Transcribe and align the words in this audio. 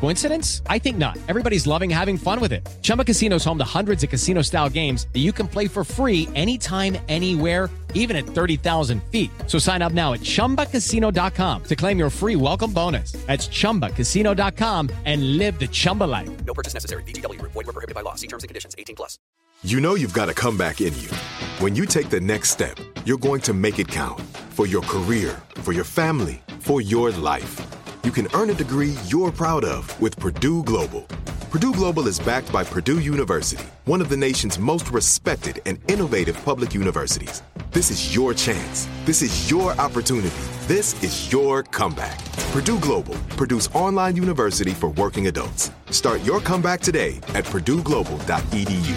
Coincidence? 0.00 0.62
I 0.66 0.78
think 0.78 0.96
not. 0.96 1.18
Everybody's 1.28 1.66
loving 1.66 1.90
having 1.90 2.16
fun 2.16 2.40
with 2.40 2.52
it. 2.52 2.66
Chumba 2.80 3.04
Casino 3.04 3.36
is 3.36 3.44
home 3.44 3.58
to 3.58 3.64
hundreds 3.64 4.02
of 4.02 4.10
casino 4.10 4.42
style 4.42 4.68
games 4.68 5.06
that 5.12 5.20
you 5.20 5.32
can 5.32 5.46
play 5.46 5.68
for 5.68 5.84
free 5.84 6.28
anytime, 6.34 6.96
anywhere, 7.08 7.70
even 7.94 8.16
at 8.16 8.24
30,000 8.26 9.02
feet. 9.04 9.30
So 9.46 9.58
sign 9.58 9.82
up 9.82 9.92
now 9.92 10.12
at 10.12 10.20
chumbacasino.com 10.20 11.64
to 11.64 11.76
claim 11.76 11.98
your 11.98 12.10
free 12.10 12.36
welcome 12.36 12.72
bonus. 12.72 13.12
That's 13.26 13.48
chumbacasino.com 13.48 14.90
and 15.04 15.38
live 15.38 15.58
the 15.58 15.68
Chumba 15.68 16.04
life. 16.04 16.30
No 16.44 16.54
purchase 16.54 16.74
necessary. 16.74 17.02
VGW 17.04 17.38
Group. 17.38 17.52
Void 17.52 17.66
were 17.66 17.72
prohibited 17.74 17.94
by 17.94 18.02
law. 18.02 18.14
See 18.14 18.26
terms 18.26 18.42
and 18.42 18.48
conditions. 18.48 18.74
18 18.78 18.96
plus. 18.96 19.18
You 19.64 19.80
know 19.80 19.96
you've 19.96 20.14
got 20.14 20.30
a 20.30 20.34
comeback 20.34 20.80
in 20.80 20.96
you. 20.98 21.10
When 21.58 21.76
you 21.76 21.84
take 21.84 22.08
the 22.08 22.20
next 22.20 22.50
step, 22.50 22.78
you're 23.04 23.18
going 23.18 23.42
to 23.42 23.52
make 23.52 23.78
it 23.78 23.88
count 23.88 24.20
for 24.50 24.66
your 24.66 24.82
career, 24.82 25.42
for 25.56 25.72
your 25.72 25.84
family, 25.84 26.40
for 26.60 26.80
your 26.80 27.10
life. 27.10 27.79
You 28.02 28.10
can 28.10 28.28
earn 28.32 28.48
a 28.48 28.54
degree 28.54 28.96
you're 29.08 29.30
proud 29.30 29.62
of 29.62 30.00
with 30.00 30.18
Purdue 30.18 30.62
Global. 30.62 31.02
Purdue 31.50 31.74
Global 31.74 32.08
is 32.08 32.18
backed 32.18 32.50
by 32.50 32.64
Purdue 32.64 33.00
University, 33.00 33.66
one 33.84 34.00
of 34.00 34.08
the 34.08 34.16
nation's 34.16 34.58
most 34.58 34.90
respected 34.90 35.60
and 35.66 35.78
innovative 35.90 36.42
public 36.42 36.72
universities. 36.72 37.42
This 37.72 37.90
is 37.90 38.14
your 38.14 38.32
chance. 38.32 38.88
This 39.04 39.20
is 39.20 39.50
your 39.50 39.72
opportunity. 39.72 40.30
This 40.62 41.02
is 41.04 41.30
your 41.30 41.62
comeback. 41.62 42.18
Purdue 42.52 42.78
Global, 42.78 43.16
Purdue's 43.36 43.68
online 43.74 44.16
university 44.16 44.70
for 44.70 44.88
working 44.90 45.26
adults. 45.26 45.70
Start 45.90 46.22
your 46.22 46.40
comeback 46.40 46.80
today 46.80 47.18
at 47.34 47.44
purdueglobal.edu. 47.44 48.96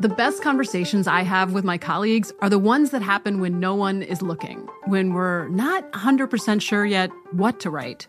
The 0.00 0.08
best 0.08 0.42
conversations 0.42 1.06
I 1.06 1.22
have 1.22 1.52
with 1.52 1.64
my 1.64 1.76
colleagues 1.76 2.32
are 2.40 2.48
the 2.48 2.58
ones 2.58 2.90
that 2.92 3.02
happen 3.02 3.40
when 3.40 3.60
no 3.60 3.74
one 3.74 4.02
is 4.02 4.22
looking, 4.22 4.66
when 4.86 5.12
we're 5.12 5.48
not 5.48 5.92
100% 5.92 6.62
sure 6.62 6.86
yet 6.86 7.10
what 7.32 7.60
to 7.60 7.68
write. 7.70 8.08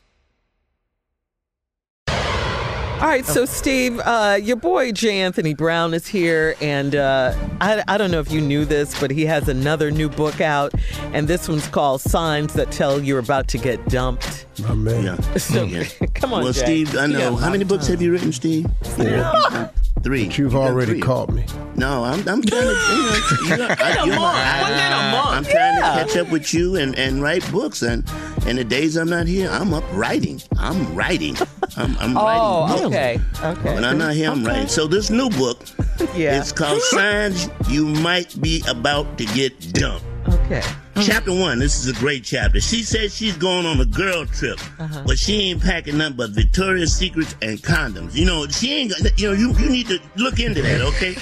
All 3.01 3.07
right, 3.07 3.25
so 3.25 3.45
Steve, 3.45 3.99
uh, 3.99 4.37
your 4.39 4.57
boy 4.57 4.91
J. 4.91 5.21
Anthony 5.21 5.55
Brown 5.55 5.95
is 5.95 6.05
here, 6.05 6.55
and 6.61 6.93
uh, 6.95 7.33
I, 7.59 7.83
I 7.87 7.97
don't 7.97 8.11
know 8.11 8.19
if 8.19 8.31
you 8.31 8.41
knew 8.41 8.63
this, 8.63 8.97
but 8.99 9.09
he 9.09 9.25
has 9.25 9.47
another 9.49 9.89
new 9.89 10.07
book 10.07 10.39
out, 10.39 10.71
and 11.11 11.27
this 11.27 11.49
one's 11.49 11.67
called 11.67 12.01
Signs 12.01 12.53
That 12.53 12.71
Tell 12.71 13.01
You're 13.01 13.17
About 13.17 13.47
to 13.49 13.57
Get 13.57 13.83
Dumped. 13.89 14.45
My 14.61 14.75
man. 14.75 15.03
Yeah. 15.05 15.37
So, 15.37 15.63
Yeah. 15.63 15.85
come 16.13 16.31
on, 16.31 16.43
Well, 16.43 16.53
Jay. 16.53 16.85
Steve, 16.85 16.95
I 16.95 17.07
know. 17.07 17.31
got 17.31 17.39
How 17.41 17.49
many 17.49 17.63
books 17.63 17.87
have 17.87 18.03
you 18.03 18.11
written, 18.11 18.31
Steve? 18.31 18.67
Four. 18.83 19.71
Three. 20.03 20.25
But 20.25 20.37
you've 20.37 20.55
already 20.55 20.93
three. 20.93 21.01
caught 21.01 21.29
me. 21.31 21.45
No, 21.75 22.03
I'm, 22.03 22.19
I'm 22.27 22.41
trying 22.41 22.47
to. 22.47 22.49
You 22.57 22.67
know, 22.67 23.21
you 23.49 23.57
know, 23.57 23.67
I, 23.79 23.89
a 24.01 24.05
you're 24.05 24.15
month. 24.15 24.35
my 24.35 24.61
One 24.61 24.71
day 24.71 24.87
a 24.87 25.11
month. 25.11 25.27
I'm 25.37 25.43
trying 25.43 25.77
Yeah. 25.77 26.03
to 26.03 26.05
catch 26.05 26.17
up 26.17 26.31
with 26.31 26.53
you 26.53 26.75
and, 26.75 26.95
and 26.95 27.21
write 27.21 27.49
books. 27.51 27.81
And 27.83 28.03
and 28.47 28.57
the 28.57 28.63
days 28.63 28.95
I'm 28.97 29.09
not 29.09 29.27
here, 29.27 29.49
I'm 29.51 29.73
up 29.73 29.83
writing. 29.93 30.41
I'm 30.57 30.93
writing. 30.95 31.35
I'm, 31.77 31.95
I'm 31.99 32.17
Oh, 32.17 32.65
writing. 32.67 32.67
books. 32.67 32.95
okay, 32.95 33.19
okay. 33.43 33.73
When 33.75 33.83
I'm 33.85 33.97
not 33.99 34.13
here, 34.15 34.31
I'm 34.31 34.43
writing. 34.43 34.67
So 34.67 34.87
this 34.87 35.09
new 35.11 35.29
book, 35.29 35.61
Yeah. 36.15 36.39
it's 36.39 36.51
called 36.51 36.81
Signs 36.81 37.49
You 37.69 37.85
Might 37.85 38.39
Be 38.41 38.63
About 38.67 39.17
to 39.19 39.25
Get 39.27 39.73
Dumped. 39.73 40.03
Okay. 40.27 40.63
Chapter 40.99 41.31
one, 41.33 41.59
this 41.59 41.79
is 41.79 41.87
a 41.87 41.99
great 41.99 42.23
chapter. 42.23 42.59
She 42.59 42.83
says 42.83 43.15
she's 43.15 43.37
going 43.37 43.65
on 43.65 43.79
a 43.79 43.85
girl 43.85 44.25
trip, 44.25 44.59
Uh-huh. 44.79 45.03
but 45.07 45.17
she 45.17 45.49
ain't 45.51 45.61
packing 45.61 45.97
nothing 45.97 46.17
but 46.17 46.31
Victoria's 46.31 46.93
Secrets 46.95 47.33
and 47.41 47.57
condoms. 47.59 48.13
You 48.13 48.25
know, 48.25 48.45
she 48.47 48.73
ain't, 48.73 48.91
got- 48.91 49.19
you 49.19 49.27
know, 49.29 49.33
you, 49.33 49.53
you 49.57 49.69
need 49.69 49.87
to 49.87 49.99
look 50.17 50.39
into 50.39 50.61
that, 50.61 50.81
okay? 50.81 51.15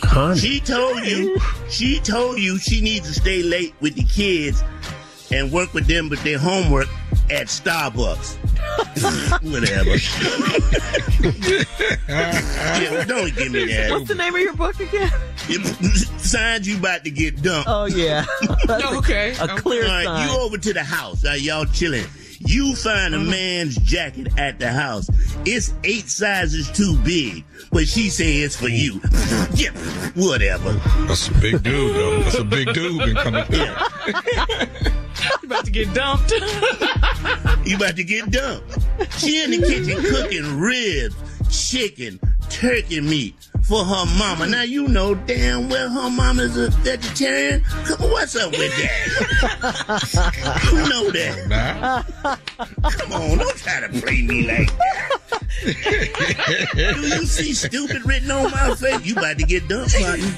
Connie. 0.00 0.38
She 0.38 0.60
told 0.60 1.04
you, 1.04 1.38
she 1.68 2.00
told 2.00 2.38
you 2.38 2.58
she 2.58 2.80
needs 2.80 3.06
to 3.08 3.14
stay 3.14 3.42
late 3.42 3.74
with 3.80 3.94
the 3.94 4.04
kids 4.04 4.62
and 5.32 5.52
work 5.52 5.72
with 5.72 5.86
them 5.86 6.08
with 6.08 6.22
their 6.24 6.38
homework 6.38 6.88
at 7.30 7.46
Starbucks. 7.46 8.36
Whatever. 9.50 9.96
yeah, 12.12 13.04
don't 13.06 13.34
give 13.34 13.52
me 13.52 13.66
that. 13.66 13.90
What's 13.92 14.08
the 14.08 14.14
name 14.14 14.34
of 14.34 14.40
your 14.40 14.54
book 14.54 14.78
again? 14.80 15.10
Signs 16.18 16.66
you 16.66 16.78
about 16.78 17.04
to 17.04 17.10
get 17.10 17.40
dumped. 17.40 17.68
Oh, 17.68 17.84
yeah. 17.86 18.24
okay. 18.68 19.36
A 19.40 19.48
clear 19.48 19.84
All 19.84 19.90
right, 19.90 20.04
sign. 20.04 20.28
you 20.28 20.36
over 20.38 20.58
to 20.58 20.72
the 20.72 20.82
house. 20.82 21.24
Uh, 21.24 21.32
y'all 21.32 21.66
chilling. 21.66 22.04
You 22.40 22.74
find 22.74 23.14
a 23.14 23.18
man's 23.18 23.76
jacket 23.76 24.28
at 24.38 24.58
the 24.58 24.70
house. 24.70 25.08
It's 25.46 25.72
eight 25.84 26.08
sizes 26.08 26.70
too 26.70 26.98
big, 27.04 27.44
but 27.70 27.86
she 27.86 28.10
say 28.10 28.38
it's 28.38 28.56
for 28.56 28.68
you. 28.68 28.94
yeah, 29.54 29.70
whatever. 30.14 30.72
That's 31.06 31.28
a 31.28 31.34
big 31.34 31.62
dude, 31.62 31.94
though. 31.94 32.22
That's 32.22 32.38
a 32.38 32.44
big 32.44 32.74
dude 32.74 32.98
been 32.98 33.16
coming 33.16 33.44
through. 33.44 33.66
You 35.42 35.48
about 35.48 35.64
to 35.64 35.70
get 35.70 35.94
dumped. 35.94 36.30
You 37.66 37.76
about 37.76 37.96
to 37.96 38.04
get 38.04 38.30
dumped. 38.30 38.78
She 39.18 39.42
in 39.42 39.52
the 39.52 39.58
kitchen 39.58 40.02
cooking 40.02 40.58
ribs, 40.58 41.16
chicken, 41.50 42.20
turkey 42.50 43.00
meat 43.00 43.34
for 43.66 43.84
her 43.84 44.06
mama. 44.18 44.46
Now 44.46 44.62
you 44.62 44.86
know 44.86 45.14
damn 45.14 45.68
well 45.68 45.88
her 45.90 46.10
mama's 46.10 46.56
a 46.56 46.70
vegetarian. 46.70 47.62
What's 47.98 48.36
up 48.36 48.52
with 48.52 48.76
that? 48.76 50.68
you 50.72 50.88
know 50.88 51.10
that. 51.10 52.06
Come 52.82 53.12
on, 53.12 53.38
don't 53.38 53.56
try 53.56 53.80
to 53.80 53.88
play 54.00 54.22
me 54.22 54.46
like 54.46 54.70
that. 54.76 55.10
Do 56.74 57.00
you 57.00 57.26
see 57.26 57.52
stupid 57.54 58.06
written 58.06 58.30
on 58.30 58.50
my 58.50 58.74
face? 58.74 59.04
You 59.04 59.14
about 59.14 59.38
to 59.38 59.44
get 59.44 59.66
dumped, 59.68 59.94
partner. 59.94 60.34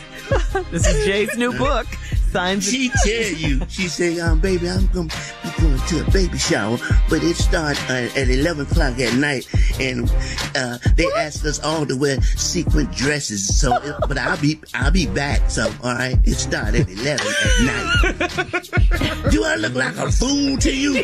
This 0.70 0.86
is 0.86 1.06
Jay's 1.06 1.36
new 1.36 1.52
book, 1.56 1.86
Signs 2.30 2.70
She 2.70 2.90
tell 2.90 3.32
you, 3.32 3.60
she 3.68 3.88
say, 3.88 4.20
um, 4.20 4.38
baby, 4.40 4.68
I'm 4.68 4.86
gonna 4.88 5.08
be 5.42 5.62
going 5.62 5.78
to 5.78 6.06
a 6.06 6.10
baby 6.10 6.36
shower, 6.36 6.76
but 7.08 7.22
it 7.22 7.36
starts 7.36 7.80
uh, 7.88 8.10
at 8.14 8.28
11 8.28 8.66
o'clock 8.66 8.98
at 8.98 9.14
night, 9.14 9.48
and 9.80 10.10
uh, 10.54 10.76
they 10.94 11.06
asked 11.16 11.46
us 11.46 11.58
all 11.64 11.86
to 11.86 11.96
wear 11.96 12.20
sequin 12.20 12.86
dresses. 12.86 13.58
So, 13.58 13.74
it, 13.76 13.94
but 14.06 14.18
I'll 14.18 14.36
be, 14.36 14.60
I'll 14.74 14.90
be 14.90 15.06
back. 15.06 15.48
So, 15.50 15.72
all 15.82 15.94
right, 15.94 16.18
it 16.24 16.34
starts 16.34 16.78
at 16.78 16.88
11 16.88 17.26
at 17.26 17.60
night. 17.64 19.30
Do 19.30 19.44
I 19.44 19.56
look 19.56 19.74
like 19.74 19.96
a 19.96 20.12
fool 20.12 20.58
to 20.58 20.74
you? 20.74 21.02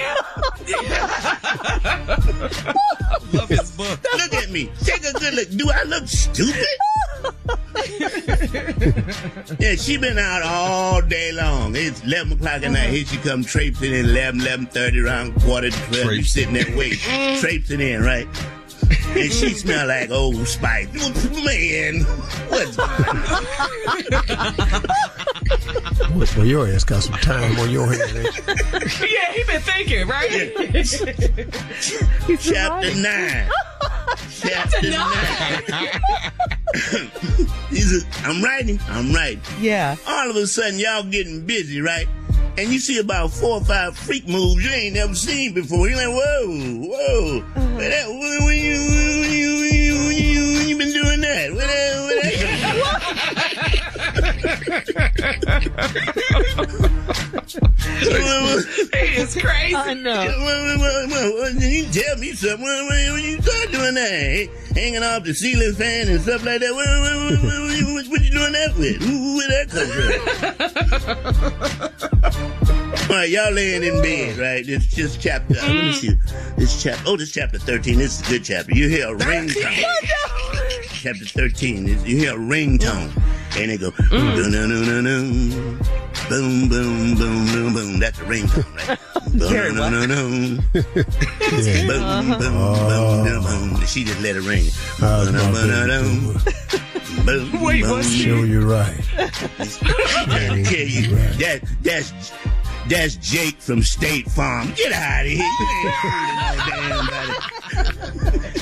Love 3.33 3.49
his 3.49 3.71
book. 3.71 3.99
Look 4.13 4.35
at 4.35 4.51
me. 4.51 4.71
Take 4.83 5.05
a 5.05 5.13
good 5.15 5.35
look. 5.35 5.49
Do 5.51 5.71
I 5.71 5.85
look 5.85 6.07
stupid? 6.07 6.67
yeah, 9.59 9.75
she 9.75 9.97
been 9.97 10.19
out 10.19 10.43
all 10.43 11.03
day 11.03 11.33
long. 11.33 11.75
It's 11.77 12.03
11 12.05 12.35
o'clock 12.35 12.63
at 12.63 12.71
night. 12.71 12.91
Here 12.91 13.05
she 13.05 13.17
come 13.19 13.43
traipsing 13.45 13.93
in 13.93 14.07
11, 14.07 14.41
11.30, 14.41 15.05
around 15.05 15.35
quarter 15.43 15.71
to 15.71 15.81
12. 15.93 16.13
You 16.13 16.23
sitting 16.23 16.55
there 16.55 16.77
waiting. 16.77 16.99
traipsing 17.41 17.81
in, 17.81 18.03
right? 18.03 18.29
And 19.17 19.33
she 19.33 19.51
smell 19.51 19.89
like 19.89 20.11
old 20.11 20.47
Spice. 20.47 20.89
Man, 21.45 22.03
what's 22.51 22.77
Well, 26.15 26.27
well, 26.37 26.47
your 26.47 26.69
ass 26.69 26.85
got 26.85 27.03
some 27.03 27.15
time 27.17 27.59
on 27.59 27.71
your 27.71 27.87
hands. 27.87 28.41
Yeah, 29.01 29.33
he 29.33 29.43
been 29.45 29.61
thinking, 29.61 30.07
right? 30.09 30.31
Chapter 32.41 32.95
9. 32.95 33.51
Chapter 34.49 34.91
nine. 34.91 35.91
These 37.71 38.03
are- 38.05 38.07
I'm 38.29 38.43
writing. 38.43 38.79
I'm 38.89 39.13
writing. 39.13 39.41
Yeah. 39.61 39.97
All 40.07 40.31
of 40.31 40.37
a 40.37 40.47
sudden, 40.47 40.79
y'all 40.79 41.03
getting 41.05 41.45
busy, 41.47 41.81
right? 41.81 42.07
And 42.57 42.73
you 42.73 42.79
see 42.79 42.99
about 42.99 43.33
four 43.33 43.59
or 43.59 43.65
five 43.65 43.97
freak 43.97 44.29
moves 44.29 44.65
you 44.65 44.71
ain't 44.71 44.95
never 44.95 45.15
seen 45.15 45.55
before. 45.55 45.89
You're 45.89 45.97
like, 45.97 46.07
whoa, 46.07 46.47
whoa. 46.87 47.39
Uh-huh. 47.41 47.61
Where 47.77 47.91
that, 47.91 48.09
when, 48.09 48.45
when 48.45 48.59
you, 48.59 49.24
that 54.45 56.35
It's 59.17 59.41
crazy. 59.41 59.75
I 59.75 59.95
know. 59.95 60.23
You 61.59 61.87
tell 61.91 62.17
me 62.19 62.33
something 62.33 62.63
when, 62.65 63.23
you 63.23 63.41
start 63.43 63.71
doing 63.73 63.95
that, 63.95 64.09
hey, 64.11 64.49
hanging 64.75 65.03
off 65.03 65.25
the 65.25 65.35
ceiling 65.35 65.73
fan 65.75 66.09
and 66.09 66.21
stuff 66.21 66.45
like 66.45 66.61
that. 66.61 66.73
What, 66.73 68.11
what, 68.11 68.21
you 68.23 68.31
doing 68.31 68.53
that 68.53 68.77
with? 68.77 69.01
Where 69.03 69.49
that 69.49 69.69
come 69.71 69.89
from? 71.91 73.11
All 73.11 73.17
right, 73.21 73.29
y'all 73.29 73.53
laying 73.53 73.83
in 73.85 74.01
bed, 74.03 74.39
right? 74.39 74.65
This 74.67 74.87
just 74.87 75.21
chapter. 75.21 75.55
uh, 75.61 75.67
let 75.69 75.85
me 75.85 75.93
see. 75.93 76.17
This 76.57 76.83
chapter. 76.83 77.03
Oh, 77.07 77.17
this 77.17 77.31
chapter 77.33 77.59
thirteen. 77.59 77.99
This 77.99 78.21
is 78.21 78.27
a 78.27 78.31
good 78.31 78.45
chapter. 78.45 78.73
You 78.75 78.89
hear 78.89 79.15
a 79.15 79.19
ringtone. 79.19 79.85
chapter 81.03 81.25
thirteen. 81.27 81.87
is- 81.89 82.05
You 82.07 82.17
hear 82.17 82.35
a 82.35 82.39
ringtone, 82.39 83.11
and 83.57 83.71
it 83.71 83.81
go 83.81 83.91
mm. 83.91 84.35
Boom, 86.29 86.69
boom, 86.71 87.15
boom, 87.17 87.47
boom, 87.47 87.73
boom. 87.75 87.99
That's 87.99 88.19
a 88.19 88.23
ringtone, 88.25 88.89
right? 88.89 88.99
boom, 89.29 89.39
Boom, 92.39 93.25
boom, 93.25 93.75
boom. 93.75 93.87
She 93.87 94.05
just 94.05 94.21
let 94.23 94.37
it 94.37 94.41
ring. 94.41 94.65
Uh, 95.03 95.31
boom, 97.27 97.63
Wait, 97.63 97.83
boom. 97.83 98.03
Show 98.03 98.43
you 98.43 98.67
right. 98.67 98.99
yeah, 99.15 100.55
you, 100.55 101.15
right. 101.15 101.39
That, 101.39 101.61
that's 101.83 102.33
that's 102.89 103.17
Jake 103.17 103.61
from 103.61 103.83
State 103.83 104.31
Farm. 104.31 104.73
Get 104.75 104.93
out 104.93 105.25
of 105.25 105.31
here! 105.31 105.39
You 105.39 105.45
ain't 105.85 105.95
fooling 106.01 106.37
no 106.39 106.55
damn 106.69 107.07
body. 107.07 107.33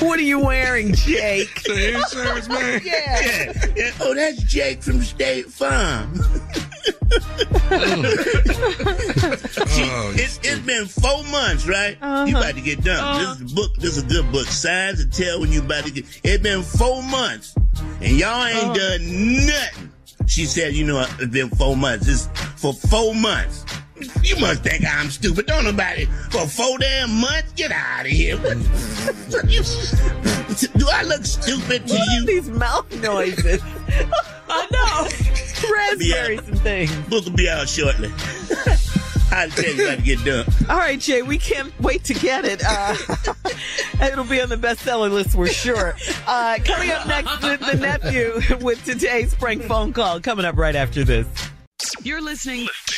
What 0.07 0.19
are 0.19 0.23
you 0.23 0.41
wearing, 0.41 0.95
Jake? 0.95 1.63
The 1.65 1.95
insurance 1.95 2.49
man. 2.49 2.81
Yeah, 2.85 3.53
yeah. 3.77 3.93
Oh, 4.01 4.15
that's 4.15 4.43
Jake 4.43 4.83
from 4.83 5.01
State 5.01 5.47
Farm. 5.47 6.15
See, 6.15 6.23
Oh, 9.91 10.13
it's, 10.17 10.39
it's 10.43 10.59
been 10.61 10.87
four 10.87 11.23
months, 11.25 11.67
right? 11.67 11.97
You 12.01 12.07
uh-huh. 12.07 12.39
about 12.39 12.55
to 12.55 12.61
get 12.61 12.83
done. 12.83 13.21
This 13.21 13.41
is 13.41 13.53
a 13.53 13.55
book. 13.55 13.75
This 13.77 13.97
is 13.97 14.03
a 14.03 14.07
good 14.07 14.33
book. 14.33 14.47
Signs 14.47 15.05
to 15.05 15.09
tell 15.09 15.41
when 15.41 15.53
you 15.53 15.61
about 15.61 15.85
to 15.85 15.93
get. 15.93 16.05
It's 16.25 16.43
been 16.43 16.63
four 16.63 17.03
months, 17.03 17.55
and 18.01 18.19
y'all 18.19 18.45
ain't 18.45 18.59
uh-huh. 18.59 18.75
done 18.75 19.47
nothing. 19.47 19.93
She 20.27 20.47
said, 20.47 20.75
"You 20.75 20.85
know, 20.85 21.01
it's 21.01 21.27
been 21.27 21.51
four 21.51 21.77
months. 21.77 22.09
It's 22.09 22.27
for 22.61 22.73
four 22.73 23.15
months." 23.15 23.65
You 24.23 24.37
must 24.39 24.63
think 24.63 24.85
I'm 24.87 25.11
stupid. 25.11 25.47
Don't 25.47 25.65
nobody 25.65 26.07
for 26.31 26.47
four 26.47 26.79
damn 26.79 27.11
months. 27.21 27.53
Get 27.53 27.73
out 27.73 28.07
of 28.07 28.13
here. 28.13 28.37
What, 28.39 28.57
what 28.57 29.49
do 30.77 30.87
I 30.93 31.03
look 31.03 31.25
stupid 31.25 31.87
to 31.87 31.95
What 31.95 32.09
you? 32.15 32.27
these 32.27 32.49
mouth 32.51 33.03
noises? 33.03 33.61
I 34.49 34.67
know. 34.71 35.09
Raspberries 35.75 36.47
and 36.49 36.61
things. 36.61 36.95
Book 37.09 37.25
will 37.25 37.33
be 37.33 37.49
out 37.49 37.69
shortly. 37.69 38.11
I'll 39.35 39.49
tell 39.49 39.65
you 39.75 39.89
how 39.89 39.97
to 39.97 40.03
get 40.03 40.23
done. 40.25 40.45
All 40.69 40.77
right, 40.77 41.01
Jay, 41.01 41.23
we 41.23 41.39
can't 41.39 41.73
wait 41.81 42.05
to 42.05 42.15
get 42.15 42.45
it. 42.45 42.63
Uh, 42.67 42.95
it'll 44.07 44.25
be 44.25 44.43
on 44.43 44.51
the 44.51 44.57
bestseller 44.57 45.11
list, 45.11 45.35
we're 45.35 45.47
sure. 45.47 45.95
Uh, 46.27 46.59
coming 46.65 46.91
up 46.91 47.07
next, 47.07 47.41
the, 47.41 47.57
the 47.73 47.79
nephew 47.79 48.41
with 48.63 48.85
today's 48.85 49.35
prank 49.35 49.63
phone 49.63 49.95
call. 49.95 50.21
Coming 50.21 50.45
up 50.45 50.57
right 50.57 50.77
after 50.77 51.03
this. 51.03 51.27
You're 52.03 52.21
listening 52.21 52.69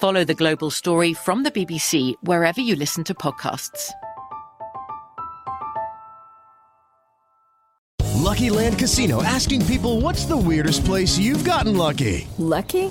Follow 0.00 0.24
The 0.24 0.34
Global 0.34 0.70
Story 0.70 1.12
from 1.12 1.42
the 1.42 1.50
BBC 1.50 2.14
wherever 2.22 2.58
you 2.58 2.74
listen 2.74 3.04
to 3.04 3.12
podcasts. 3.12 3.90
Lucky 8.16 8.48
Land 8.48 8.78
Casino 8.78 9.22
asking 9.22 9.66
people 9.66 10.00
what's 10.00 10.24
the 10.24 10.38
weirdest 10.38 10.86
place 10.86 11.18
you've 11.18 11.44
gotten 11.44 11.76
lucky? 11.76 12.26
Lucky? 12.38 12.90